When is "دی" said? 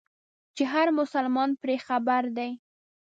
2.37-2.51